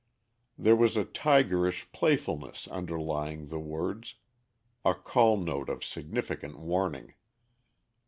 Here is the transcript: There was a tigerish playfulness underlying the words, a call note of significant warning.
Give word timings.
There 0.57 0.75
was 0.75 0.97
a 0.97 1.05
tigerish 1.05 1.85
playfulness 1.91 2.67
underlying 2.69 3.49
the 3.49 3.59
words, 3.59 4.15
a 4.83 4.95
call 4.95 5.37
note 5.37 5.69
of 5.69 5.85
significant 5.85 6.57
warning. 6.57 7.13